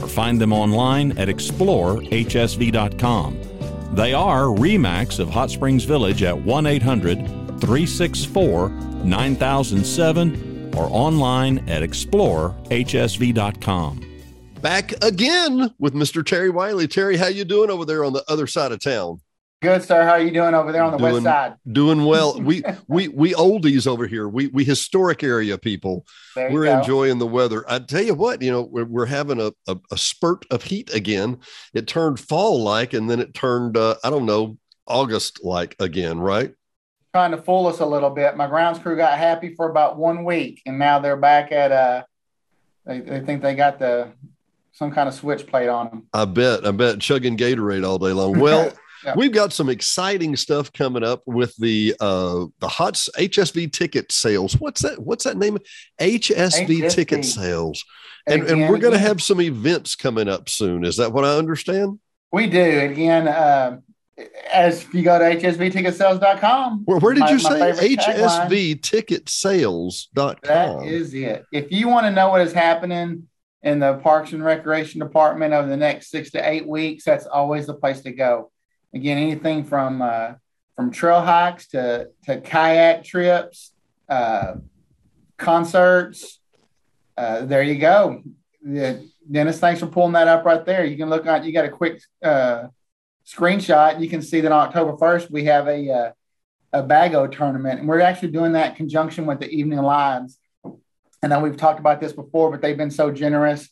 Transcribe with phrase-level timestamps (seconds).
[0.00, 3.40] or find them online at explorehsv.com.
[3.94, 7.18] They are REMAX of Hot Springs Village at 1 800
[7.60, 14.02] 364 9007 or online at explorehsv.com.
[14.60, 16.22] Back again with Mr.
[16.24, 16.86] Terry Wiley.
[16.88, 19.20] Terry, how you doing over there on the other side of town?
[19.62, 20.04] Good, sir.
[20.04, 21.54] How are you doing over there on the doing, west side?
[21.70, 22.38] Doing well.
[22.40, 24.28] we we we oldies over here.
[24.28, 26.06] We we historic area people.
[26.36, 26.78] We're go.
[26.78, 27.64] enjoying the weather.
[27.66, 30.92] I tell you what, you know, we're, we're having a, a, a spurt of heat
[30.92, 31.38] again.
[31.72, 36.20] It turned fall like, and then it turned uh, I don't know August like again,
[36.20, 36.52] right?
[37.14, 38.36] Trying to fool us a little bit.
[38.36, 42.02] My grounds crew got happy for about one week, and now they're back at uh,
[42.84, 44.12] they, they think they got the
[44.72, 46.06] some kind of switch plate on them.
[46.12, 46.66] I bet.
[46.66, 48.38] I bet chugging Gatorade all day long.
[48.38, 48.70] Well.
[49.16, 54.58] We've got some exciting stuff coming up with the uh the hot HSV ticket sales.
[54.58, 54.98] What's that?
[54.98, 55.58] What's that name?
[56.00, 56.90] HSV, HSV.
[56.90, 57.84] ticket sales.
[58.26, 60.84] And, again, and we're going to have some events coming up soon.
[60.84, 62.00] Is that what I understand?
[62.32, 62.80] We do.
[62.80, 63.78] Again, uh,
[64.52, 66.82] as if you go to hsvticketsales.com.
[66.86, 70.38] Where, where did my, you say hsvticketsales.com?
[70.42, 71.44] That is it.
[71.52, 73.28] If you want to know what is happening
[73.62, 77.66] in the Parks and Recreation Department over the next six to eight weeks, that's always
[77.66, 78.50] the place to go.
[78.96, 80.32] Again, anything from uh,
[80.74, 83.72] from trail hikes to to kayak trips,
[84.08, 84.54] uh,
[85.36, 86.40] concerts.
[87.14, 88.22] Uh, there you go.
[89.30, 90.86] Dennis, thanks for pulling that up right there.
[90.86, 92.68] You can look at you got a quick uh,
[93.26, 94.00] screenshot.
[94.00, 96.10] You can see that on October first we have a uh,
[96.72, 100.38] a Bago tournament, and we're actually doing that in conjunction with the Evening Lions.
[101.22, 103.68] I know we've talked about this before, but they've been so generous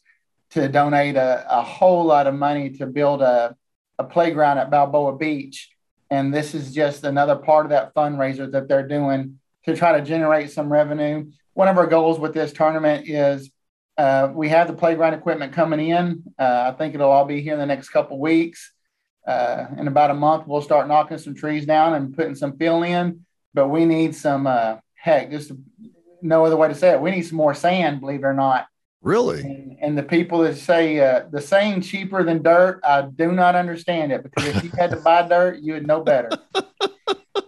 [0.51, 3.57] to donate a, a whole lot of money to build a
[3.99, 5.71] a playground at Balboa Beach.
[6.11, 10.05] And this is just another part of that fundraiser that they're doing to try to
[10.05, 11.31] generate some revenue.
[11.55, 13.51] One of our goals with this tournament is
[13.97, 16.23] uh, we have the playground equipment coming in.
[16.39, 18.73] Uh, I think it'll all be here in the next couple weeks.
[19.27, 22.83] Uh, in about a month, we'll start knocking some trees down and putting some fill
[22.83, 23.25] in.
[23.55, 25.53] But we need some, uh, heck, just
[26.21, 27.01] no other way to say it.
[27.01, 28.67] We need some more sand, believe it or not.
[29.05, 29.43] Really?
[29.43, 33.55] And, and, the people that say uh, the saying cheaper than dirt, I do not
[33.55, 36.31] understand it because if you had to buy dirt, you would know better.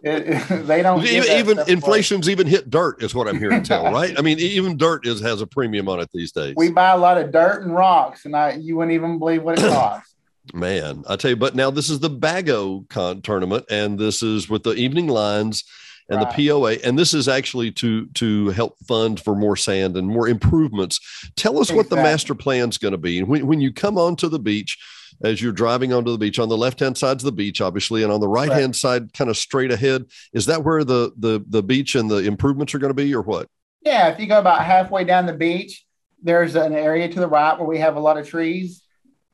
[0.02, 2.32] it, they don't even, even inflation's away.
[2.32, 4.14] even hit dirt is what I'm hearing tell, right?
[4.18, 6.54] I mean, even dirt is has a premium on it these days.
[6.56, 9.58] We buy a lot of dirt and rocks, and I you wouldn't even believe what
[9.58, 10.14] it costs.
[10.52, 14.48] Man, I tell you, but now this is the Bago con tournament, and this is
[14.48, 15.64] with the evening Lions
[16.08, 16.36] and right.
[16.36, 16.72] the POA.
[16.84, 21.00] And this is actually to to help fund for more sand and more improvements.
[21.36, 21.76] Tell us exactly.
[21.76, 23.18] what the master plan is going to be.
[23.18, 24.78] And when, when you come onto the beach,
[25.22, 28.02] as you're driving onto the beach on the left hand side of the beach, obviously,
[28.02, 28.76] and on the right hand right.
[28.76, 32.74] side, kind of straight ahead, is that where the the the beach and the improvements
[32.74, 33.48] are going to be, or what?
[33.82, 35.84] Yeah, if you go about halfway down the beach,
[36.22, 38.82] there's an area to the right where we have a lot of trees.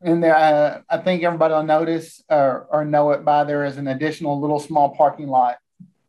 [0.04, 3.76] And there, uh, I think everybody will notice or, or know it by there is
[3.76, 5.58] an additional little small parking lot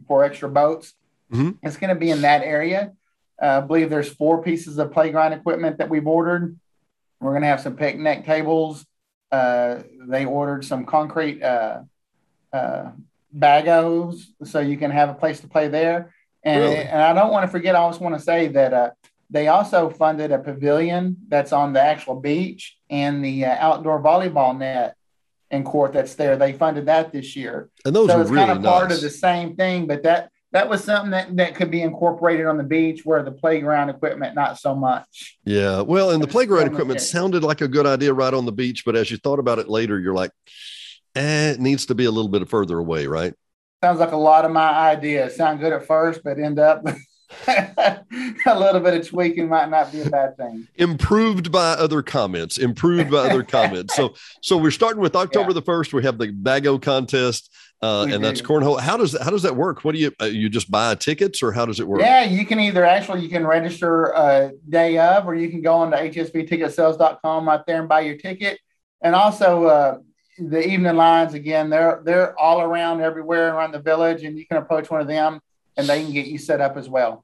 [0.07, 0.93] for extra boats.
[1.31, 1.51] Mm-hmm.
[1.61, 2.93] It's going to be in that area.
[3.41, 6.57] Uh, I believe there's four pieces of playground equipment that we've ordered.
[7.19, 8.85] We're going to have some picnic tables.
[9.31, 11.81] Uh, they ordered some concrete uh,
[12.51, 12.91] uh,
[13.35, 16.13] bagos so you can have a place to play there.
[16.43, 16.77] And, really?
[16.77, 18.91] and I don't want to forget, I also want to say that uh,
[19.29, 24.55] they also funded a pavilion that's on the actual beach and the uh, outdoor volleyball
[24.55, 24.95] net
[25.53, 26.35] and court that's there.
[26.35, 27.69] They funded that this year.
[27.85, 28.71] And those so are it's really kind of nice.
[28.71, 32.45] part of the same thing, but that that was something that, that could be incorporated
[32.45, 35.37] on the beach where the playground equipment not so much.
[35.45, 35.81] Yeah.
[35.81, 38.95] Well, and the playground equipment sounded like a good idea right on the beach, but
[38.95, 40.29] as you thought about it later, you're like,
[41.15, 43.33] eh, it needs to be a little bit further away, right?
[43.83, 45.35] Sounds like a lot of my ideas.
[45.35, 46.85] Sound good at first, but end up
[47.47, 50.67] a little bit of tweaking might not be a bad thing.
[50.75, 52.57] Improved by other comments.
[52.57, 53.95] Improved by other comments.
[53.95, 55.55] So, so we're starting with October yeah.
[55.55, 55.93] the first.
[55.93, 57.53] We have the Bago contest.
[57.81, 58.19] uh, and do.
[58.19, 58.79] that's cornhole.
[58.79, 59.83] How does that, how does that work?
[59.83, 61.99] What do you uh, you just buy tickets or how does it work?
[61.99, 65.75] Yeah, you can either actually you can register a day of, or you can go
[65.75, 68.59] on to hsvticketsales.com right there and buy your ticket.
[69.01, 69.97] And also uh,
[70.39, 74.57] the evening Lions again, they're they're all around everywhere around the village, and you can
[74.57, 75.41] approach one of them
[75.77, 77.23] and they can get you set up as well.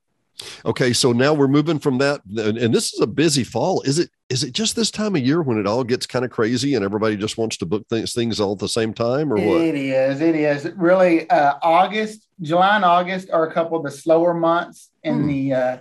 [0.66, 3.82] Okay, so now we're moving from that, and this is a busy fall.
[3.82, 4.10] Is it?
[4.30, 6.86] Is it just this time of year when it all gets kind of crazy and
[6.86, 9.62] everybody just wants to book things, things all at the same time, or what?
[9.62, 10.22] It is.
[10.22, 14.92] It is really uh, August, July, and August are a couple of the slower months
[15.04, 15.28] in hmm.
[15.28, 15.78] the uh,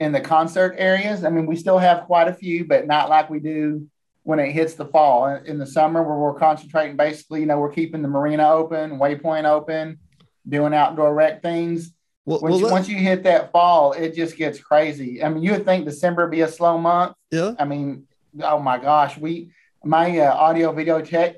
[0.00, 1.24] in the concert areas.
[1.24, 3.88] I mean, we still have quite a few, but not like we do
[4.24, 5.26] when it hits the fall.
[5.46, 9.44] In the summer, where we're concentrating, basically, you know, we're keeping the marina open, Waypoint
[9.44, 10.00] open,
[10.48, 11.92] doing outdoor rec things
[12.24, 15.22] well, once, well, you, once you hit that fall, it just gets crazy.
[15.22, 17.14] I mean, you would think December would be a slow month.
[17.30, 17.54] Yeah.
[17.58, 18.06] I mean,
[18.42, 19.50] oh my gosh, we
[19.84, 21.36] my uh, audio video tech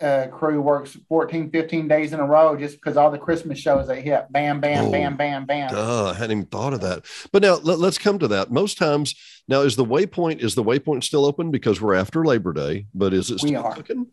[0.00, 3.86] uh, crew works 14, 15 days in a row just because all the Christmas shows
[3.86, 4.26] they hit.
[4.30, 5.70] Bam, bam, oh, bam, bam, bam.
[5.70, 7.04] Duh, I hadn't even thought of that.
[7.30, 8.50] But now let, us come to that.
[8.50, 9.14] Most times
[9.48, 13.14] now is the waypoint is the waypoint still open because we're after Labor Day, but
[13.14, 13.78] is it still we are.
[13.78, 14.08] Open?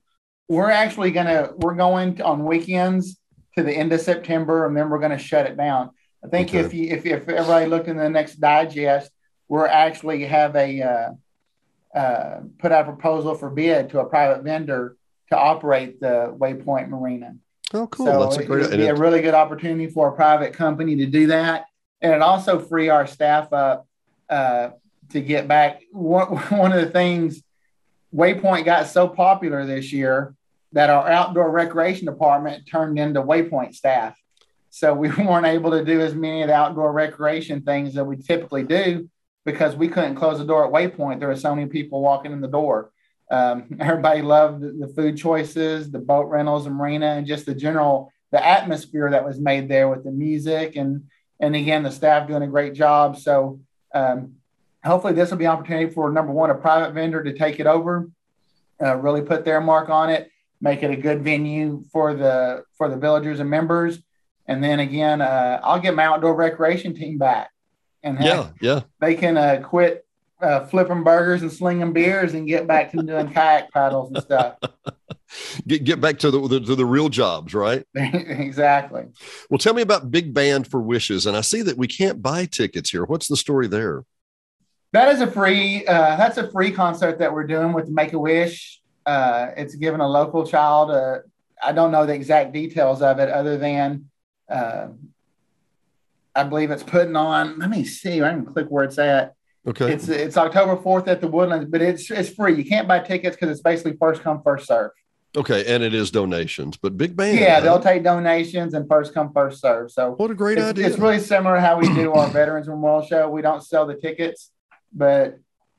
[0.48, 3.18] We're actually gonna we're going on weekends
[3.58, 5.92] to the end of September and then we're gonna shut it down.
[6.24, 6.60] I think okay.
[6.60, 9.12] if you if, if everybody looked in the next digest,
[9.48, 14.44] we're actually have a uh, uh, put out a proposal for bid to a private
[14.44, 14.98] vendor
[15.30, 17.36] to operate the Waypoint Marina.
[17.74, 18.06] Oh, cool!
[18.06, 18.66] So That's a great.
[18.66, 21.66] It would be a really good opportunity for a private company to do that,
[22.02, 23.88] and it also free our staff up
[24.30, 24.72] uh,
[25.12, 25.82] to get back.
[25.92, 27.42] One, one of the things
[28.14, 30.36] Waypoint got so popular this year
[30.74, 34.16] that our outdoor recreation department turned into Waypoint staff.
[34.70, 38.18] So we weren't able to do as many of the outdoor recreation things that we
[38.18, 39.10] typically do
[39.46, 41.20] because we couldn't close the door at Waypoint.
[41.20, 42.92] There were so many people walking in the door.
[43.32, 48.12] Um, everybody loved the, food choices, the boat rentals, the marina, and just the general
[48.32, 51.06] the atmosphere that was made there with the music and
[51.40, 53.18] and again the staff doing a great job.
[53.18, 53.60] So
[53.96, 54.36] um,
[54.84, 57.66] hopefully this will be an opportunity for number one a private vendor to take it
[57.66, 58.08] over,
[58.80, 60.30] uh, really put their mark on it,
[60.62, 64.00] make it a good venue for the for the villagers and members
[64.50, 67.52] and then again, uh, I'll get my outdoor recreation team back,
[68.02, 70.08] and yeah, yeah, they can uh, quit
[70.42, 74.58] uh, flipping burgers and slinging beers and get back to doing kayak paddles and stuff.
[75.68, 77.86] Get get back to the, the, to the real jobs, right?
[77.96, 79.06] exactly.
[79.52, 82.46] Well, tell me about Big Band for Wishes, and I see that we can't buy
[82.46, 83.06] tickets here.
[83.06, 84.04] What's the story there?
[84.94, 85.86] That is a free.
[85.86, 88.82] Uh, that's a free concert that we're doing with Make a Wish.
[89.06, 90.90] Uh, it's giving a local child.
[91.62, 94.10] I don't know the exact details of it, other than
[94.50, 94.88] uh,
[96.36, 97.60] I believe it's putting on.
[97.60, 98.22] Let me see.
[98.22, 99.34] I can click where it's at.
[99.68, 99.92] Okay.
[99.92, 102.56] It's it's October fourth at the Woodlands, but it's it's free.
[102.56, 104.92] You can't buy tickets because it's basically first come first serve.
[105.38, 107.40] Okay, and it is donations, but big band.
[107.40, 109.92] Yeah, they'll take donations and first come first serve.
[109.92, 110.88] So what a great it's, idea!
[110.88, 113.30] It's really similar to how we do our Veterans Memorial Show.
[113.30, 114.52] We don't sell the tickets,
[114.94, 115.38] but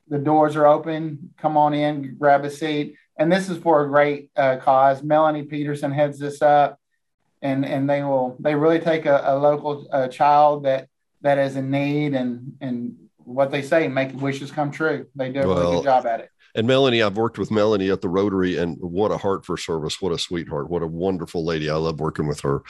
[0.09, 1.33] the doors are open.
[1.39, 5.03] Come on in, grab a seat, and this is for a great uh, cause.
[5.03, 6.80] Melanie Peterson heads this up
[7.43, 10.89] and and they will they really take a, a local uh, child that
[11.23, 15.07] that is in need and and what they say make wishes come true.
[15.15, 16.31] They do a well, really good job at it.
[16.55, 20.03] And Melanie, I've worked with Melanie at the Rotary, and what a heart for service!
[20.03, 20.69] What a sweetheart!
[20.69, 21.71] What a wonderful lady!
[21.71, 22.63] I love working with her.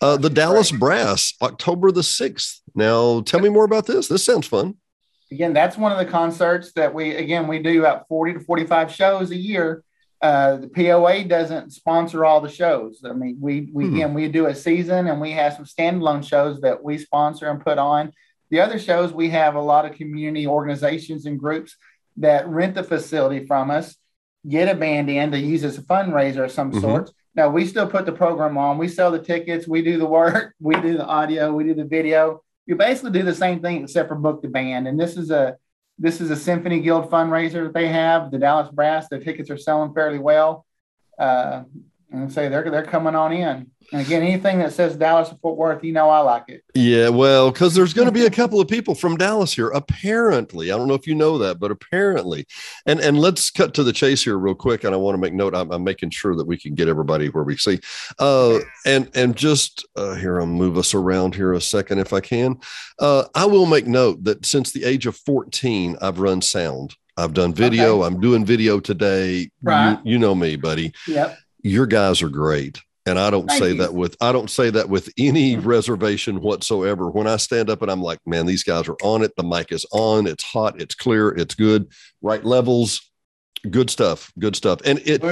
[0.00, 2.62] Uh, the Dallas Brass, October the sixth.
[2.74, 4.08] Now, tell me more about this.
[4.08, 4.76] This sounds fun.
[5.30, 8.90] Again, that's one of the concerts that we again we do about forty to forty-five
[8.90, 9.84] shows a year
[10.22, 13.02] uh, the POA doesn't sponsor all the shows.
[13.04, 13.94] I mean, we we hmm.
[13.94, 17.62] again we do a season and we have some standalone shows that we sponsor and
[17.62, 18.12] put on.
[18.50, 21.76] The other shows we have a lot of community organizations and groups
[22.18, 23.96] that rent the facility from us,
[24.48, 26.80] get a band in to use as a fundraiser of some mm-hmm.
[26.80, 27.10] sort.
[27.34, 28.78] Now we still put the program on.
[28.78, 29.68] We sell the tickets.
[29.68, 30.54] We do the work.
[30.60, 31.52] We do the audio.
[31.52, 32.42] We do the video.
[32.64, 34.88] You basically do the same thing except for book the band.
[34.88, 35.56] And this is a
[35.98, 38.30] this is a Symphony Guild fundraiser that they have.
[38.30, 40.66] The Dallas Brass, the tickets are selling fairly well.
[41.18, 41.62] Uh,
[42.10, 43.70] and say they're they're coming on in.
[43.92, 46.64] And again, anything that says Dallas or Fort Worth, you know I like it.
[46.74, 50.72] Yeah, well, because there's going to be a couple of people from Dallas here, apparently.
[50.72, 52.46] I don't know if you know that, but apparently.
[52.84, 54.82] And and let's cut to the chase here real quick.
[54.84, 55.54] And I want to make note.
[55.54, 57.80] I'm, I'm making sure that we can get everybody where we see.
[58.18, 62.20] Uh, and and just uh, here, I'll move us around here a second if I
[62.20, 62.58] can.
[62.98, 66.96] Uh, I will make note that since the age of 14, I've run sound.
[67.18, 67.98] I've done video.
[67.98, 68.06] Okay.
[68.06, 69.50] I'm doing video today.
[69.62, 69.98] Right.
[70.04, 70.92] You, you know me, buddy.
[71.06, 72.80] Yep your guys are great.
[73.08, 73.78] And i don't Thank say you.
[73.78, 77.08] that with i don't say that with any reservation whatsoever.
[77.08, 79.32] When i stand up and i'm like man these guys are on it.
[79.36, 80.26] The mic is on.
[80.26, 80.80] It's hot.
[80.80, 81.28] It's clear.
[81.28, 81.92] It's good.
[82.20, 83.08] Right levels.
[83.70, 84.32] Good stuff.
[84.38, 84.80] Good stuff.
[84.84, 85.22] And it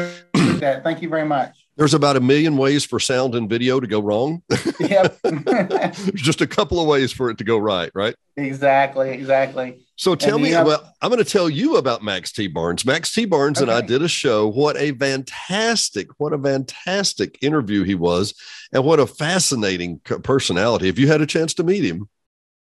[0.84, 4.00] thank you very much There's about a million ways for sound and video to go
[4.00, 4.42] wrong.
[4.80, 5.18] Yep.
[5.22, 8.14] There's just a couple of ways for it to go right, right?
[8.36, 9.80] exactly, exactly.
[9.96, 12.48] So tell And me, have- well, I'm going to tell you about Max T.
[12.48, 12.84] Barnes.
[12.84, 13.24] Max T.
[13.24, 14.48] Barnes and I did a show.
[14.48, 18.34] What a fantastic, what a fantastic interview he was,
[18.72, 20.88] and what a fascinating personality.
[20.88, 22.08] If you had a chance to meet him?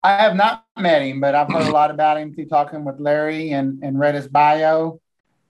[0.02, 2.98] I have not met him, but I've heard a lot about him through talking with
[2.98, 5.00] Larry and, and read his bio.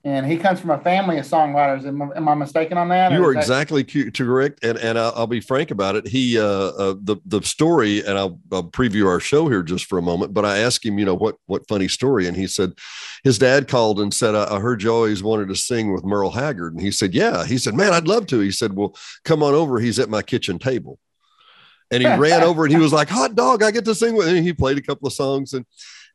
[0.08, 1.86] And he comes from a family of songwriters.
[1.86, 3.12] Am, I- am I mistaken on that?
[3.12, 6.08] You are that- exactly correct, and and I'll, I'll be frank about it.
[6.08, 9.98] He, uh, uh, the the story, and I'll, I'll preview our show here just for
[9.98, 10.32] a moment.
[10.32, 12.72] But I asked him, you know, what what funny story, and he said
[13.22, 16.30] his dad called and said, I, I heard you always wanted to sing with Merle
[16.30, 17.44] Haggard, and he said, yeah.
[17.44, 18.40] He said, man, I'd love to.
[18.40, 19.78] He said, well, come on over.
[19.78, 20.98] He's at my kitchen table,
[21.90, 24.28] and he ran over and he was like, hot dog, I get to sing with.
[24.28, 25.66] And he played a couple of songs and.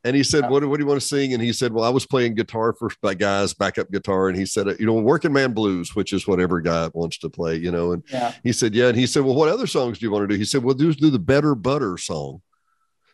[0.06, 1.32] And he said, what, what do you want to sing?
[1.32, 4.28] And he said, Well, I was playing guitar for by guys, backup guitar.
[4.28, 7.30] And he said, You know, working man blues, which is what every guy wants to
[7.30, 7.92] play, you know.
[7.92, 8.34] And Yeah.
[8.42, 8.88] he said, Yeah.
[8.88, 10.38] And he said, Well, what other songs do you want to do?
[10.38, 12.42] He said, Well, do, do the Better Butter song.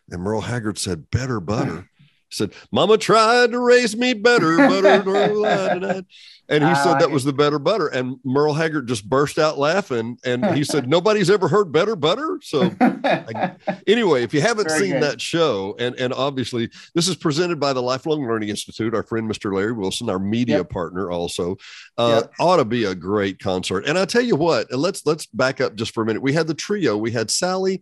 [0.09, 1.89] And Merle Haggard said, Better Butter.
[2.31, 6.03] Said, Mama tried to raise me better, butter.
[6.49, 7.87] and he I said that was the Better Butter.
[7.87, 10.17] And Merle Haggard just burst out laughing.
[10.23, 12.39] And he said, Nobody's ever heard Better Butter.
[12.41, 12.71] So
[13.87, 15.03] anyway, if you haven't Very seen good.
[15.03, 19.29] that show, and and obviously this is presented by the Lifelong Learning Institute, our friend
[19.29, 19.53] Mr.
[19.53, 20.69] Larry Wilson, our media Yep.
[20.69, 21.57] partner, also
[21.97, 22.31] uh, Yep.
[22.39, 23.85] ought to be a great concert.
[23.85, 26.21] And I tell you what, let's let's back up just for a minute.
[26.21, 26.97] We had the trio.
[26.97, 27.81] We had Salley,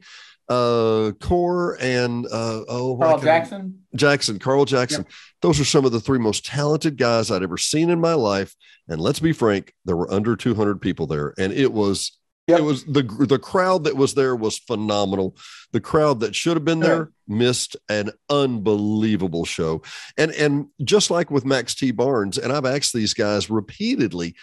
[0.50, 3.80] uh, Cordle, and uh, oh, Carl Jackson.
[3.96, 5.06] Jackson, Carl Jackson.
[5.42, 8.56] Those are some of the three most talented guys I'd ever seen in my life.
[8.88, 12.60] And let's be frank, there were under 200 people there, and it was Yep.
[12.60, 15.38] it was the the crowd that was there was phenomenal.
[15.72, 19.84] The crowd that should have been there missed an unbelievable show.
[20.18, 21.92] And and just like with Max T.
[21.92, 24.34] Barnes, and I've asked these guys repeatedly,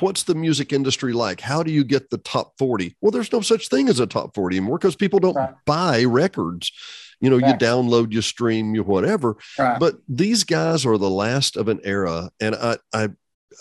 [0.00, 1.40] what's the music industry like?
[1.40, 2.96] How do you get the top 40?
[3.00, 5.54] Well, there's no such thing as a top 40 anymore because people don't Right.
[5.64, 6.72] buy records.
[7.20, 9.78] You know, you download, you stream, you whatever Right.
[9.80, 13.08] but these guys are the last of an era and i i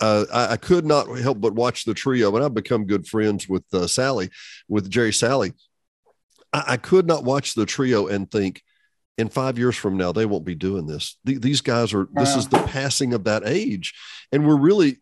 [0.02, 3.48] uh, I, I could not help but watch the trio, and I've become good friends
[3.48, 4.30] with uh, Salley,
[4.68, 5.54] with Jerry Salley.
[6.52, 8.62] I, I could not watch the trio and think,
[9.18, 11.18] in five years from now, they won't be doing this.
[11.26, 12.10] Th- these guys are.
[12.14, 13.94] This is the passing of that age,
[14.32, 14.98] and we're really.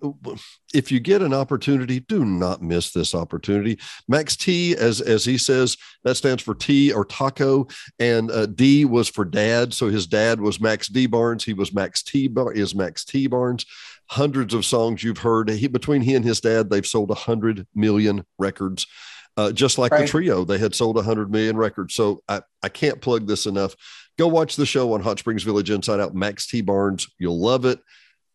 [0.74, 3.80] If you get an opportunity, do not miss this opportunity.
[4.08, 7.68] Max T, as as he says, that stands for T or taco,
[8.00, 9.74] and uh, D was for dad.
[9.74, 11.44] So his dad was Max D Barnes.
[11.44, 12.28] He was Max T.
[12.28, 13.66] Bar- is Max T Barnes.
[14.10, 15.50] Hundreds of songs you've heard.
[15.50, 18.86] He between he and his dad, they've sold a hundred million records.
[19.36, 21.96] Uh, just like the trio, they had sold a hundred million records.
[21.96, 23.76] So I, I can't plug this enough.
[24.18, 26.14] Go watch the show on Hot Springs Village Inside Out.
[26.14, 27.80] Max T Barnes, you'll love it.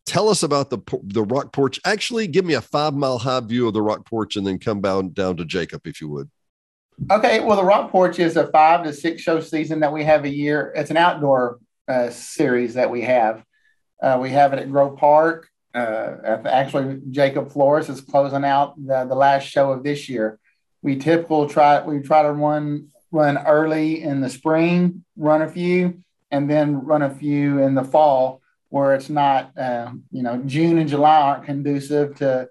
[0.05, 1.79] Tell us about the the rock porch.
[1.85, 4.81] Actually, give me a five mile high view of the rock porch, and then come
[4.81, 6.29] down down to Jacob if you would.
[7.09, 10.25] Okay, well, the Rock Porch is a five to six show season that we have
[10.25, 10.73] a year.
[10.75, 13.43] It's an outdoor uh, series that we have.
[14.01, 15.47] Uh, we have it at Grove Park.
[15.73, 16.15] Uh,
[16.45, 20.39] actually, Jacob Flores is closing out the, the last show of this year.
[20.81, 25.99] We typical try we try to run run early in the spring, run a few,
[26.31, 30.77] and then run a few in the fall where it's not uh, you know June
[30.77, 32.47] and July aren't conducive to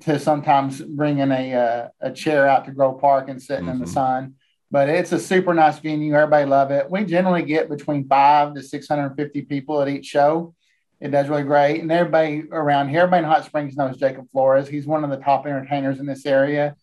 [0.00, 3.84] to sometimes bringing a uh, a chair out to Grove Park and sitting in the
[3.84, 3.88] Mhm.
[3.88, 4.34] sun.
[4.72, 6.14] But it's a super nice venue.
[6.14, 6.88] Everybody love it.
[6.88, 10.54] We generally get between five to six hundred and fifty people at each show.
[11.00, 14.68] It does really great, and everybody around here, everybody in Hot Springs knows Jacob Flores.
[14.68, 16.76] He's one of the top entertainers in this area.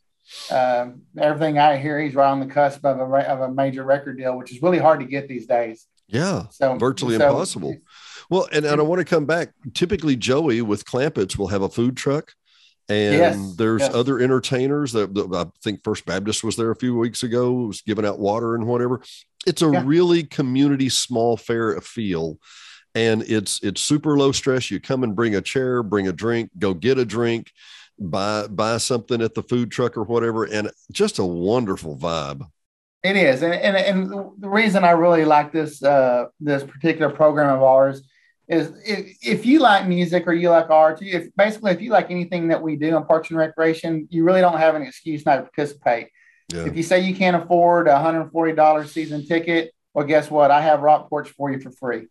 [0.51, 4.17] Um, everything I hear, he's right on the cusp of a of a major record
[4.17, 5.87] deal, which is really hard to get these days.
[6.07, 7.75] Yeah, So Virtually so- impossible.
[8.29, 9.49] Well, and, and I want to come back.
[9.73, 12.33] Typically, Joey with Clampets will have a food truck,
[12.89, 13.93] and Yes, there's yes.
[13.93, 14.91] other entertainers.
[14.93, 18.19] That that- I think First Baptist was there a few weeks ago, was giving out
[18.19, 19.01] water and whatever.
[19.45, 19.83] It's a Yeah.
[19.85, 22.37] really community small fair feel,
[22.95, 24.69] and it's it's super low stress.
[24.71, 27.51] You come and bring a chair, bring a drink, go get a drink,
[27.99, 32.49] buy buy something at the food truck or whatever, and just a wonderful vibe.
[33.03, 37.55] It is, and and, and the reason I really like this uh, this particular program
[37.55, 38.01] of ours
[38.47, 42.09] is if, if you like music or you like art, if basically if you like
[42.09, 45.35] anything that we do in Parks and Recreation, you really don't have an excuse not
[45.35, 46.07] to participate.
[46.53, 46.65] Yeah.
[46.65, 50.49] If you say you can't afford a $140 season ticket, well, guess what?
[50.49, 52.07] I have Rock Porch for you for free,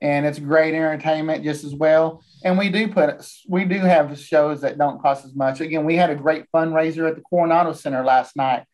[0.00, 2.22] and it's great entertainment just as well.
[2.44, 5.60] And we do put we do have shows that don't cost as much.
[5.60, 8.64] Again, we had a great fundraiser at the Coronado Center last night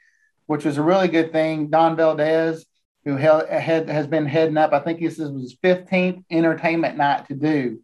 [0.47, 1.69] which was a really good thing.
[1.69, 2.66] Don Valdez,
[3.04, 7.26] who held, had, has been heading up, I think this was his 15th entertainment night
[7.28, 7.81] to do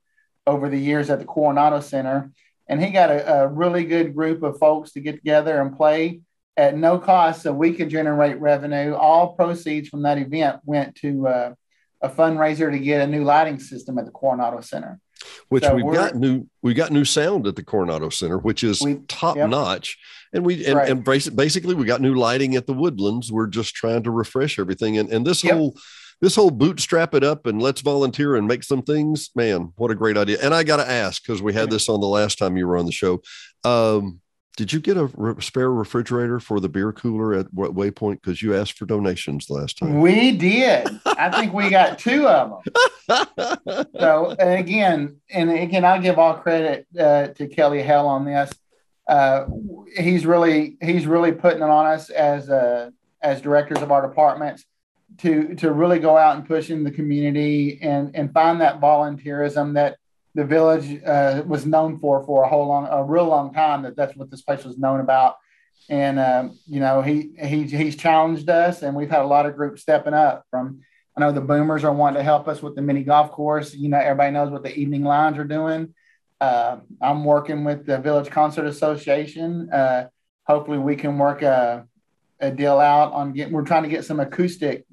[0.46, 2.32] over the years at the Coronado Center.
[2.68, 6.20] and he got a, a really good group of folks to get together and play
[6.56, 8.94] at no cost so we could generate revenue.
[8.94, 11.54] All proceeds from that event went to uh,
[12.02, 15.00] a fundraiser to get a new lighting system at the Coronado Center.
[15.48, 18.80] Which so we've got new we got new sound at the Coronado Center, which is
[18.80, 19.50] we, top yep.
[19.50, 19.98] notch.
[20.32, 20.88] And we and, right.
[20.88, 23.30] and, basically we got new lighting at the woodlands.
[23.30, 24.96] We're just trying to refresh everything.
[24.96, 25.54] And and this yep.
[25.54, 25.76] whole
[26.20, 29.94] this whole bootstrap it up and let's volunteer and make some things, man, what a
[29.94, 30.38] great idea.
[30.42, 32.86] And I gotta ask, because we had this on the last time you were on
[32.86, 33.22] the show.
[33.64, 34.20] Um,
[34.56, 38.20] did you get a re- spare refrigerator for the beer cooler at Waypoint?
[38.20, 40.00] Because you asked for donations last time.
[40.00, 40.88] We did.
[41.06, 42.62] I think we got two of
[43.08, 43.86] them.
[43.98, 48.50] so, again, and again, I'll give all credit uh, to Kelly Hale on this.
[49.08, 49.46] Uh,
[49.96, 52.90] he's really he's really putting it on us as uh,
[53.22, 54.64] as directors of our departments
[55.18, 59.74] to to really go out and push in the community and and find that volunteerism
[59.74, 59.96] that
[60.34, 63.82] the village uh, was known for for a whole long, a real long time.
[63.82, 65.36] That that's what this place was known about.
[65.88, 69.56] And um, you know, he he he's challenged us, and we've had a lot of
[69.56, 70.44] groups stepping up.
[70.50, 70.80] From
[71.16, 73.74] I know the Boomers are wanting to help us with the mini golf course.
[73.74, 75.94] You know, everybody knows what the evening Lions are doing.
[76.40, 79.68] Uh, I'm working with the Village Concert Association.
[79.70, 80.08] Uh,
[80.44, 81.86] hopefully, we can work a,
[82.38, 83.52] a deal out on getting.
[83.52, 84.86] We're trying to get some acoustic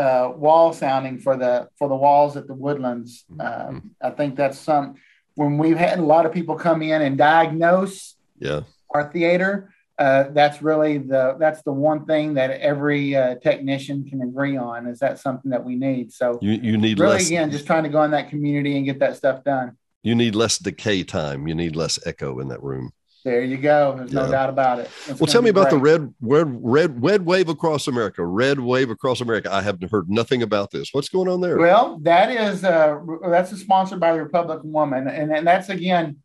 [0.00, 3.24] uh, wall sounding for the for the walls at the woodlands.
[3.30, 3.40] Mm-hmm.
[3.68, 4.94] Um, I think that's some
[5.34, 8.60] when we've had a lot of people come in and diagnose yeah.
[8.90, 9.74] our theater.
[9.98, 14.86] Uh, that's really the that's the one thing that every uh, technician can agree on
[14.86, 16.10] is that something that we need.
[16.10, 18.86] So you, you need really less, again just trying to go in that community and
[18.86, 19.76] get that stuff done.
[20.02, 21.46] You need less decay time.
[21.46, 22.92] You need less echo in that room.
[23.24, 23.94] There you go.
[23.96, 24.90] There's no doubt about it.
[25.06, 25.72] It's well, tell me about great.
[25.72, 28.24] the red, red, red, red wave across America.
[28.24, 29.52] Red wave across America.
[29.52, 30.88] I have heard nothing about this.
[30.92, 31.58] What's going on there?
[31.58, 36.18] Well, that is uh, that's sponsored by the Republican Woman, and and that's again,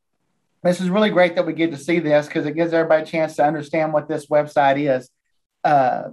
[0.64, 3.06] this is really great that we get to see this because it gives everybody a
[3.06, 5.10] chance to understand what this website is.
[5.64, 6.12] Uh,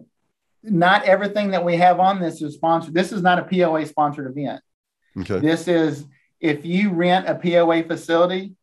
[0.65, 2.95] not everything that we have on this is sponsored.
[2.95, 4.61] This is not a POA sponsored event.
[5.19, 5.39] Okay.
[5.39, 6.07] This is
[6.41, 8.55] if you rent a POA facility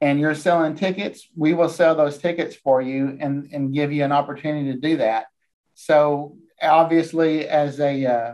[0.00, 4.04] and you're selling tickets, we will sell those tickets for you and, and give you
[4.04, 5.26] an opportunity to do that.
[5.74, 8.32] So obviously, as a uh,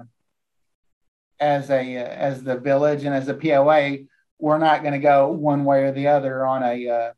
[1.41, 3.99] as a uh, as the village and as a POA,
[4.39, 7.13] we're not going to go one way or the other on a uh,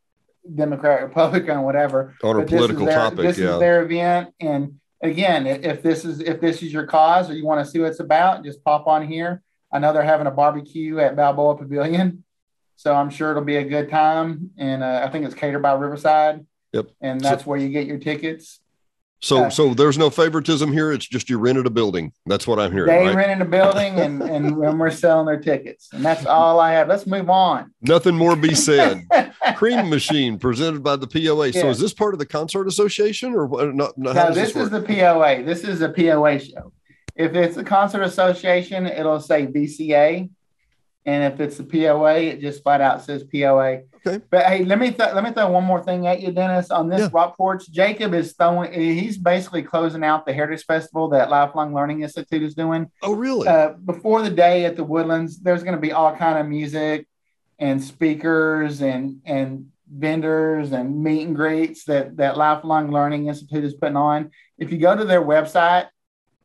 [0.53, 2.15] Democrat, Republican, whatever.
[2.23, 3.53] On a but political their, topic, this yeah.
[3.53, 7.45] is their event, and again, if this is if this is your cause or you
[7.45, 9.41] want to see what it's about, just pop on here.
[9.71, 12.23] I know they're having a barbecue at Balboa Pavilion
[12.79, 14.51] so I'm sure it'll be a good time.
[14.57, 16.45] And uh, I think it's catered by Riverside.
[16.71, 16.87] Yep.
[17.01, 18.61] And that's so, where you get your tickets.
[19.19, 20.93] So, uh, so there's no favoritism here.
[20.93, 22.13] It's just you rented a building.
[22.25, 22.87] That's what I'm hearing.
[22.87, 23.15] They right?
[23.17, 25.89] rented a building and, and, and we're selling their tickets.
[25.91, 26.87] And that's all I have.
[26.87, 27.73] Let's move on.
[27.81, 29.05] Nothing more be said.
[29.57, 31.47] Cream Machine presented by the POA.
[31.47, 31.63] Yeah.
[31.63, 33.97] So is this part of the concert association or not?
[33.97, 35.43] No, this, this is the POA.
[35.43, 36.71] This is a POA show.
[37.13, 40.29] If it's a concert association, it'll say VCA.
[41.05, 43.83] And if it's the POA, it just flat out says POA.
[44.05, 44.23] Okay.
[44.29, 46.71] But hey, let me th- let me throw one more thing at you, Dennis.
[46.71, 47.09] On this yeah.
[47.11, 48.71] rock porch, Jacob is throwing.
[48.73, 52.91] He's basically closing out the Heritage Festival that Lifelong Learning Institute is doing.
[53.01, 53.47] Oh, really?
[53.47, 57.07] Uh, before the day at the Woodlands, there's going to be all kind of music
[57.59, 63.73] and speakers and and vendors and meet and greets that that Lifelong Learning Institute is
[63.73, 64.31] putting on.
[64.57, 65.87] If you go to their website,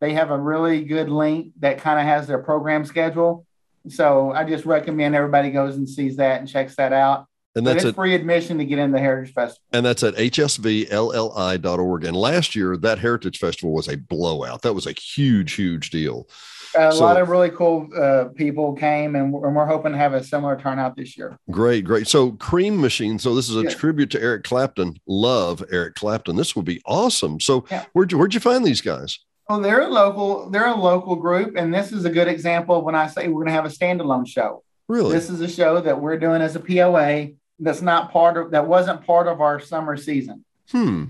[0.00, 3.46] they have a really good link that kind of has their program schedule
[3.88, 7.26] so I just recommend everybody goes and sees that and checks that out.
[7.56, 9.62] And that's a, free admission to get in the Heritage Festival.
[9.72, 12.04] And that's at hsvlli.org.
[12.04, 14.62] And last year, that Heritage Festival was a blowout.
[14.62, 16.28] That was a huge, huge deal.
[16.76, 19.98] A so, lot of really cool uh, people came, and we're, and we're, hoping to
[19.98, 21.38] have a similar turnout this year.
[21.48, 22.08] Great, great.
[22.08, 23.20] So, Cream Machine.
[23.20, 24.98] So, this is a tribute to Eric Clapton.
[25.06, 26.34] Love Eric Clapton.
[26.34, 27.38] This would be awesome.
[27.38, 27.84] So, yeah.
[27.92, 29.20] where'd you where'd you find these guys?
[29.48, 30.48] Oh, they're a local.
[30.50, 33.44] They're a local group, and this is a good example of when I say we're
[33.44, 34.62] going to have a standalone show.
[34.88, 37.32] Really, this is a show that we're doing as a POA.
[37.58, 38.52] That's not part of.
[38.52, 40.44] That wasn't part of our summer season.
[40.70, 41.06] Hmm.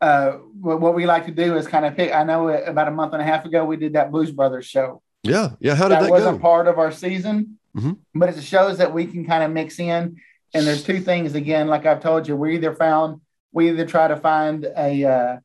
[0.00, 2.12] Uh, what we like to do is kind of pick.
[2.12, 5.00] I know about a month and a half ago we did that Blues Brothers show.
[5.22, 5.76] Yeah, yeah.
[5.76, 6.42] How did that, that wasn't go?
[6.42, 7.92] part of our season, mm-hmm.
[8.16, 10.16] but it's a shows that we can kind of mix in.
[10.54, 13.20] And there's two things again, like I've told you, we either found
[13.52, 15.36] we either try to find a uh,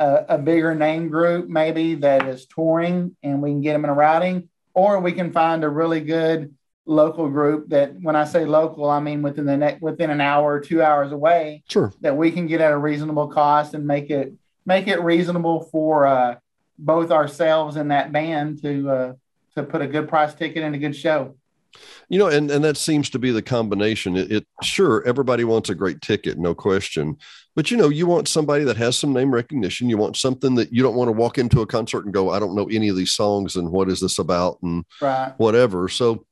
[0.00, 3.90] a, a, bigger name group maybe that is touring and we can get them in
[3.90, 6.54] a routing, or we can find a really good
[6.86, 10.54] local group that when I say local, I mean within the next within an hour
[10.54, 11.62] or two hours away.
[11.68, 11.92] Sure.
[12.00, 14.32] That we can get at a reasonable cost and make it
[14.66, 16.36] make it reasonable for uh,
[16.78, 19.12] both ourselves and that band to uh,
[19.54, 21.36] to put a good price ticket and a good show.
[22.08, 24.16] You know, and, and that seems to be the combination.
[24.16, 27.16] It, it, sure everybody wants a great ticket, no question.
[27.56, 29.88] But you know, you want somebody that has some name recognition.
[29.88, 32.38] You want something that you don't want to walk into a concert and go, I
[32.38, 35.34] don't know any of these songs and what is this about and right.
[35.36, 35.88] whatever.
[35.88, 36.24] So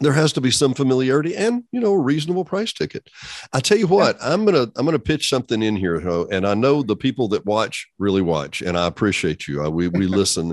[0.00, 3.08] there has to be some familiarity and you know a reasonable price ticket
[3.52, 5.96] i tell you what i'm gonna i'm gonna pitch something in here
[6.32, 10.06] and i know the people that watch really watch and i appreciate you we, we
[10.08, 10.52] listen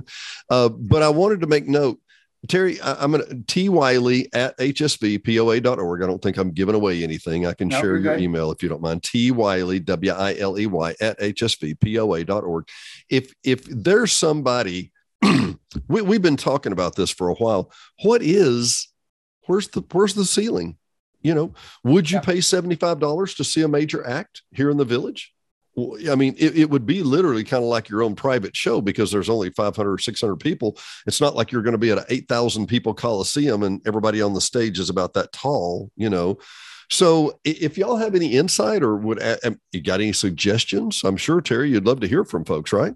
[0.50, 2.00] uh, but i wanted to make note
[2.48, 6.04] Terry, I, am going to T Wiley at hsvpoa.org.
[6.04, 7.46] I don't think I'm giving away anything.
[7.46, 9.04] I can nope, share your email if you don't mind.
[9.04, 12.68] T Wiley, W I L E Y at hsvpoa.org.
[13.10, 14.92] If, if there's somebody,
[15.88, 17.72] we, we've been talking about this for a while.
[18.02, 18.92] What is,
[19.46, 20.78] where's the, where's the ceiling?
[21.22, 25.32] You know, would you pay $75 to see a major act here in the village?
[25.78, 29.10] I mean, it, it, would be literally kind of like your own private show because
[29.10, 30.78] there's only 500 or 600 people.
[31.08, 34.34] It's not like you're going to be at an 8,000 people Coliseum and everybody on
[34.34, 36.40] the stage is about that tall, you know.
[36.90, 41.40] So if y'all have any insight or would um, you got any suggestions, I'm sure
[41.40, 42.94] Terry, you'd love to hear from folks, right?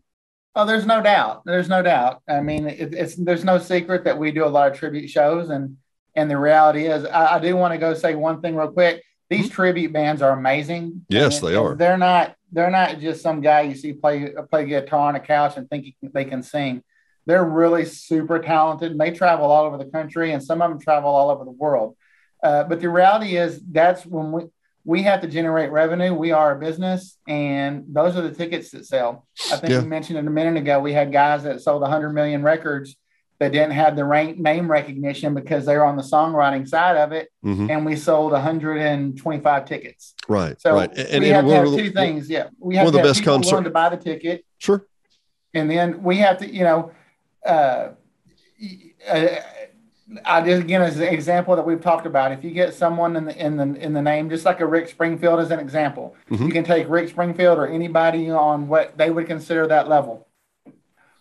[0.53, 1.43] Oh, there's no doubt.
[1.45, 2.21] There's no doubt.
[2.27, 5.49] I mean, it, it's there's no secret that we do a lot of tribute shows,
[5.49, 5.77] and
[6.15, 9.01] and the reality is, I, I do want to go say one thing real quick.
[9.29, 9.55] These mm-hmm.
[9.55, 11.05] tribute bands are amazing.
[11.09, 11.75] Yes, they are.
[11.75, 15.57] They're not they're not just some guy you see play play guitar on a couch
[15.57, 16.83] and think they can sing.
[17.25, 20.79] They're really super talented and they travel all over the country and some of them
[20.79, 21.97] travel all over the world.
[22.43, 24.43] Uh, but the reality is that's when we
[24.85, 26.13] we have to generate revenue.
[26.13, 29.25] We are a business, and those are the tickets that sell.
[29.51, 29.81] I think yeah.
[29.81, 30.79] we mentioned it a minute ago.
[30.79, 32.95] We had guys that sold 100 million records
[33.39, 37.11] that didn't have the rank, name recognition because they were on the songwriting side of
[37.11, 37.69] it, mm-hmm.
[37.69, 40.13] and we sold 125 tickets.
[40.27, 40.59] Right.
[40.61, 40.89] So right.
[40.97, 42.29] And, we and have to have two things.
[42.29, 43.51] Yeah, we have one to of the have best people concert.
[43.51, 44.45] willing to buy the ticket.
[44.57, 44.85] Sure.
[45.53, 46.91] And then we have to, you know,
[47.45, 47.89] uh,
[49.07, 49.27] uh,
[50.23, 52.31] I just again as an example that we've talked about.
[52.31, 54.87] If you get someone in the in the in the name, just like a Rick
[54.89, 56.45] Springfield as an example, mm-hmm.
[56.45, 60.24] you can take Rick Springfield or anybody on what they would consider that level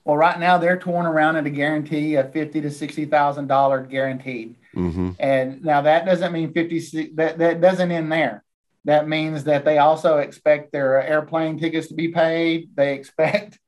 [0.04, 3.80] well, right now they're torn around at a guarantee of fifty to sixty thousand dollar
[3.80, 5.10] guaranteed, mm-hmm.
[5.18, 6.80] and now that doesn't mean fifty.
[7.14, 8.44] That that doesn't end there.
[8.84, 12.68] That means that they also expect their airplane tickets to be paid.
[12.76, 13.58] They expect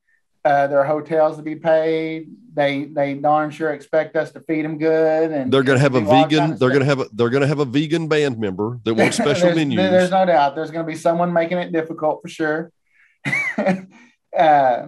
[0.44, 2.28] uh, their hotels to be paid.
[2.52, 5.94] They they darn sure expect us to feed them good, and they're going to have
[5.94, 6.58] a vegan.
[6.58, 9.16] They're going to have a they're going to have a vegan band member that wants
[9.16, 9.76] special there's, menus.
[9.78, 10.54] There's no doubt.
[10.54, 12.72] There's going to be someone making it difficult for sure.
[14.38, 14.86] uh,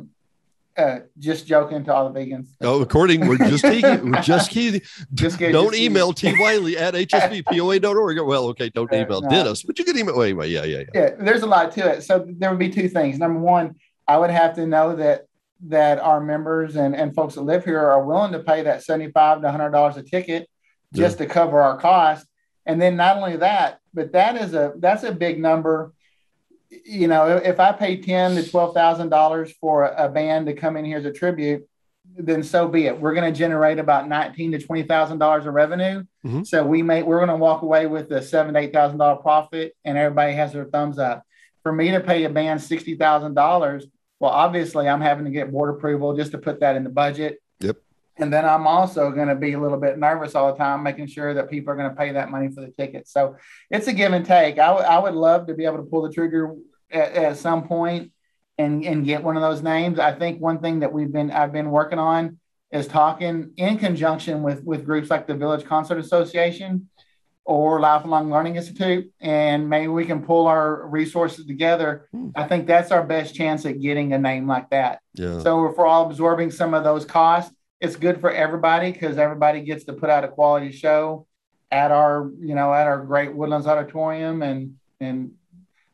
[0.78, 2.48] uh, just joking to all the vegans.
[2.60, 4.80] Oh, according we're just teasing, we're just kidding.
[5.12, 5.52] Just kidding.
[5.52, 8.20] Don't just email T Wiley at hsvpoa.org.
[8.20, 9.28] Well, okay, don't email no.
[9.28, 10.48] Dennis, but you can email anyway.
[10.48, 10.84] Yeah, yeah, yeah.
[10.94, 12.02] Yeah, there's a lot to it.
[12.02, 13.18] So there would be two things.
[13.18, 13.74] Number one,
[14.06, 15.26] I would have to know that
[15.66, 19.42] that our members and, and folks that live here are willing to pay that 75
[19.42, 20.48] to $100 a ticket
[20.94, 21.26] just yeah.
[21.26, 22.24] to cover our cost.
[22.64, 25.92] And then not only that, but that is a that's a big number
[26.70, 30.76] you know, if I pay ten to twelve thousand dollars for a band to come
[30.76, 31.68] in here as a tribute,
[32.16, 33.00] then so be it.
[33.00, 36.04] We're going to generate about nineteen to twenty thousand dollars of revenue.
[36.24, 36.42] Mm-hmm.
[36.44, 39.16] So we may we're going to walk away with a seven to eight thousand dollar
[39.16, 41.24] profit, and everybody has their thumbs up.
[41.62, 43.86] For me to pay a band sixty thousand dollars,
[44.20, 47.40] well, obviously I'm having to get board approval just to put that in the budget.
[47.60, 47.78] Yep.
[48.18, 51.06] And then I'm also going to be a little bit nervous all the time, making
[51.06, 53.12] sure that people are going to pay that money for the tickets.
[53.12, 53.36] So
[53.70, 54.58] it's a give and take.
[54.58, 56.54] I, w- I would love to be able to pull the trigger
[56.90, 58.12] at, at some point
[58.58, 59.98] and, and get one of those names.
[59.98, 62.38] I think one thing that we've been I've been working on
[62.72, 66.88] is talking in conjunction with with groups like the Village Concert Association
[67.44, 72.06] or Lifelong Learning Institute, and maybe we can pull our resources together.
[72.12, 72.28] Hmm.
[72.36, 75.00] I think that's our best chance at getting a name like that.
[75.14, 75.38] Yeah.
[75.38, 79.60] So if we're all absorbing some of those costs, it's good for everybody because everybody
[79.62, 81.26] gets to put out a quality show
[81.70, 85.32] at our, you know, at our great Woodlands Auditorium, and and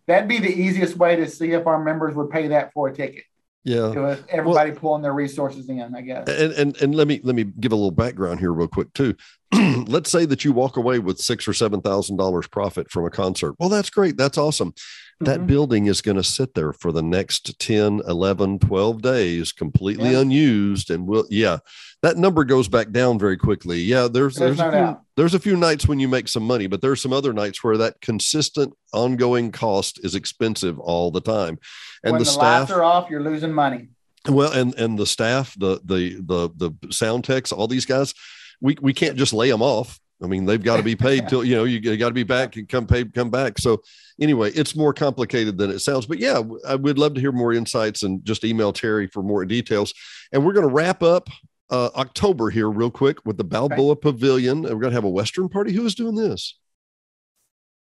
[0.06, 2.94] that'd be the easiest way to see if our members would pay that for a
[2.94, 3.24] ticket.
[3.66, 4.16] Yeah.
[4.28, 6.28] everybody well, pulling their resources in, I guess.
[6.28, 9.16] And, and and let me let me give a little background here real quick too.
[9.52, 13.10] Let's say that you walk away with six or seven thousand dollars profit from a
[13.10, 13.54] concert.
[13.58, 14.16] Well, that's great.
[14.16, 14.74] That's awesome
[15.20, 15.46] that mm-hmm.
[15.46, 20.20] building is going to sit there for the next 10 11 12 days completely yeah.
[20.20, 21.58] unused and will yeah.
[22.02, 23.80] That number goes back down very quickly.
[23.80, 26.66] Yeah there's there's, there's, a few, there's a few nights when you make some money
[26.66, 31.58] but there's some other nights where that consistent ongoing cost is expensive all the time.
[32.02, 33.88] And when the, the staff are off you're losing money.
[34.28, 38.14] Well and and the staff the the the the sound techs all these guys
[38.60, 41.44] we we can't just lay them off I mean, they've got to be paid till
[41.44, 43.58] you know you, got to be back and come pay, come back.
[43.58, 43.82] So
[44.20, 46.06] anyway, it's more complicated than it sounds.
[46.06, 49.44] But yeah, I would love to hear more insights and just email Terry for more
[49.44, 49.92] details.
[50.32, 51.28] And we're going to wrap up
[51.70, 54.00] uh, October here, real quick, with the Balboa okay.
[54.00, 54.62] Pavilion.
[54.62, 55.72] We're going to have a Western party.
[55.72, 56.58] Who is doing this?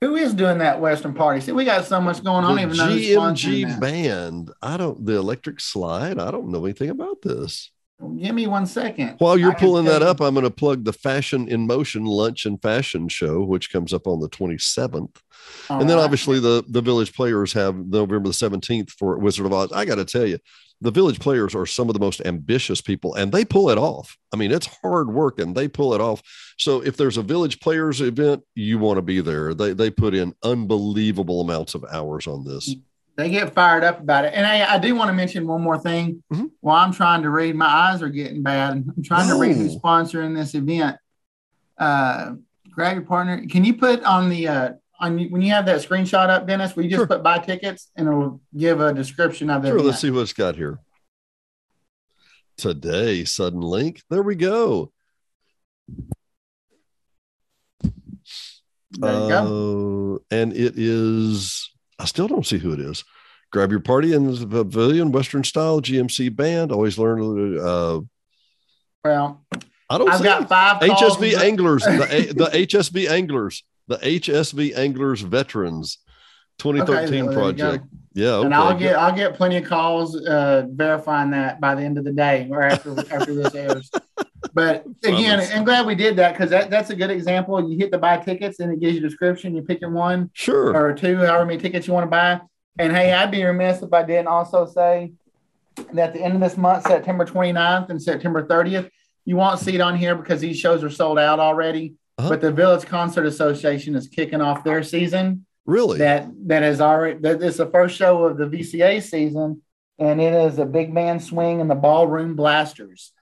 [0.00, 1.40] Who is doing that Western party?
[1.40, 2.54] See, we got so much going on.
[2.54, 4.52] The even GMG band.
[4.62, 5.04] I don't.
[5.04, 6.20] The Electric Slide.
[6.20, 7.72] I don't know anything about this.
[8.00, 9.16] Give me one second.
[9.18, 12.60] While you're pulling that up, I'm going to plug the Fashion in Motion Lunch and
[12.62, 15.16] Fashion Show, which comes up on the 27th.
[15.68, 16.04] All and then right.
[16.04, 19.72] obviously the the Village Players have November the 17th for Wizard of Oz.
[19.72, 20.38] I got to tell you,
[20.80, 24.16] the Village Players are some of the most ambitious people, and they pull it off.
[24.32, 26.22] I mean, it's hard work, and they pull it off.
[26.56, 29.54] So if there's a Village Players event, you want to be there.
[29.54, 32.82] They they put in unbelievable amounts of hours on this mm.
[33.18, 34.32] They get fired up about it.
[34.32, 36.22] And I, I do want to mention one more thing.
[36.32, 36.46] Mm-hmm.
[36.60, 38.74] While I'm trying to read, my eyes are getting bad.
[38.74, 39.34] I'm trying no.
[39.34, 40.98] to read who's sponsoring this event.
[41.76, 42.34] Uh,
[42.70, 43.44] grab your partner.
[43.48, 46.76] Can you put on the uh, on when you have that screenshot up, Dennis?
[46.76, 47.08] We just sure.
[47.08, 49.68] put buy tickets and it'll give a description of it.
[49.68, 49.78] Sure.
[49.78, 49.88] Event.
[49.88, 50.78] Let's see what it's got here.
[52.56, 54.02] Today, Suddenlink.
[54.08, 54.92] There we go.
[58.92, 60.22] There you uh, go.
[60.30, 63.04] And it is I still don't see who it is.
[63.50, 66.70] Grab your party in the pavilion, Western style GMC band.
[66.70, 67.58] Always learn.
[67.58, 68.00] Uh,
[69.04, 69.44] well,
[69.88, 70.10] I don't.
[70.10, 71.82] I've got five HSV anglers.
[71.82, 73.64] the, the HSV anglers.
[73.86, 75.98] The HSV anglers veterans.
[76.58, 77.84] 2013 okay, project.
[78.12, 78.46] Yeah, okay.
[78.46, 82.04] and I'll get I'll get plenty of calls uh, verifying that by the end of
[82.04, 83.90] the day or after after this airs.
[84.54, 87.70] But again, I'm glad we did that because that, that's a good example.
[87.70, 89.54] You hit the buy tickets and it gives you a description.
[89.54, 92.40] You pick your one, sure, or two, however many tickets you want to buy.
[92.78, 95.12] And hey, I'd be remiss if I didn't also say
[95.92, 98.88] that at the end of this month, September 29th and September 30th,
[99.24, 101.94] you won't see it on here because these shows are sold out already.
[102.18, 102.30] Uh-huh.
[102.30, 105.44] But the Village Concert Association is kicking off their season.
[105.66, 105.98] Really?
[105.98, 109.62] That that is already that is the first show of the VCA season,
[109.98, 113.12] and it is a big man swing and the ballroom blasters.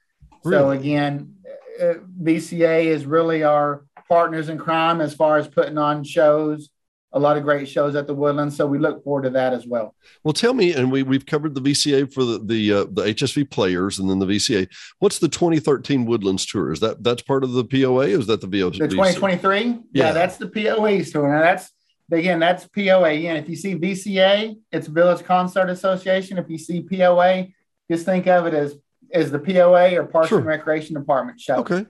[0.46, 0.62] Really?
[0.62, 1.34] So again,
[1.80, 6.70] uh, VCA is really our partners in crime as far as putting on shows.
[7.12, 9.66] A lot of great shows at the Woodlands, so we look forward to that as
[9.66, 9.94] well.
[10.22, 13.50] Well, tell me, and we we've covered the VCA for the the uh, the HSV
[13.50, 14.68] players, and then the VCA.
[14.98, 16.72] What's the 2013 Woodlands tour?
[16.72, 18.08] Is that that's part of the POA?
[18.08, 18.70] is that the VO?
[18.70, 19.64] The 2023?
[19.64, 19.76] Yeah.
[19.92, 21.32] yeah, that's the POA tour.
[21.32, 21.70] Now that's
[22.10, 23.10] again, that's POA.
[23.10, 26.38] Again, if you see VCA, it's Village Concert Association.
[26.38, 27.46] If you see POA,
[27.90, 28.76] just think of it as
[29.12, 30.38] is the POA or Parks sure.
[30.38, 31.56] and Recreation Department show.
[31.56, 31.86] Okay.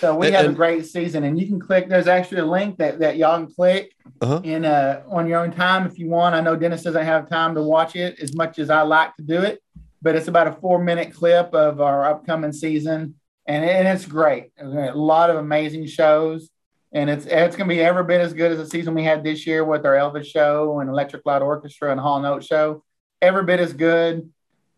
[0.00, 1.88] So we and, have a great season, and you can click.
[1.88, 4.42] There's actually a link that, that y'all can click uh-huh.
[4.44, 6.34] in uh, on your own time if you want.
[6.34, 9.22] I know Dennis doesn't have time to watch it as much as I like to
[9.22, 9.62] do it,
[10.00, 13.14] but it's about a four minute clip of our upcoming season,
[13.46, 14.52] and, and it's great.
[14.58, 16.50] A lot of amazing shows,
[16.92, 19.24] and it's it's going to be every bit as good as the season we had
[19.24, 22.84] this year with our Elvis show and Electric Light Orchestra and Hall and Oates show.
[23.20, 24.30] Every bit as good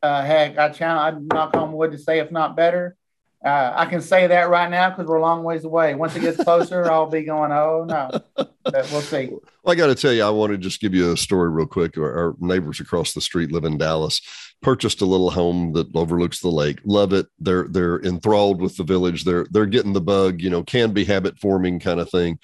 [0.03, 2.97] uh, heck, I challenge, I knock on wood to say if not better.
[3.43, 5.95] Uh, I can say that right now because we're a long ways away.
[5.95, 8.11] Once it gets closer, I'll be going, oh no.
[8.37, 9.29] But we'll see.
[9.63, 11.67] Well, I got to tell you, I want to just give you a story real
[11.67, 11.97] quick.
[11.97, 14.21] Our, our, neighbors across the street live in Dallas.
[14.61, 16.81] Purchased a little home that overlooks the lake.
[16.85, 17.27] Love it.
[17.39, 19.25] They're they're enthralled with the village.
[19.25, 20.43] They're they're getting the bug.
[20.43, 22.39] You know, can be habit forming kind of thing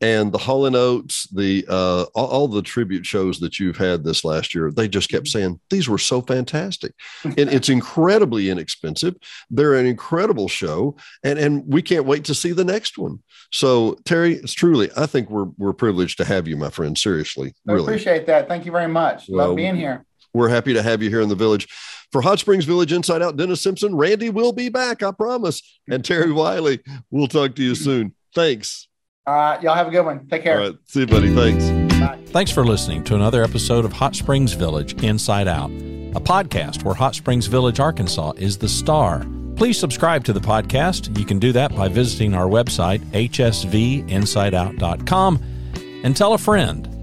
[0.00, 4.02] and the Hall and Oates, the uh, all, all, the tribute shows that you've had
[4.02, 5.38] this last year, they just kept mm-hmm.
[5.38, 6.92] saying these were so fantastic,
[7.24, 9.16] and it's incredibly inexpensive.
[9.50, 13.20] They're an incredible show, and and we can't wait to see the next one.
[13.52, 16.96] So Terry, it's truly, I think we're we're privileged to have you, my friend.
[16.96, 18.48] Seriously, really appreciate that.
[18.48, 19.26] Thank you very much.
[19.28, 20.04] Well, Love being here.
[20.32, 21.68] We're happy to have you here in the village.
[22.12, 25.62] For Hot Springs Village Inside Out, Dennis Simpson, Randy will be back, I promise.
[25.88, 28.14] And Terry Wiley, we'll talk to you soon.
[28.34, 28.88] Thanks.
[29.30, 29.62] All right.
[29.62, 30.26] Y'all have a good one.
[30.26, 30.60] Take care.
[30.60, 30.78] All right.
[30.86, 31.32] See you, buddy.
[31.32, 31.64] Thanks.
[32.00, 32.18] Bye.
[32.26, 36.96] Thanks for listening to another episode of Hot Springs Village Inside Out, a podcast where
[36.96, 39.24] Hot Springs Village, Arkansas is the star.
[39.54, 41.16] Please subscribe to the podcast.
[41.16, 45.42] You can do that by visiting our website, hsvinsideout.com,
[46.02, 46.99] and tell a friend.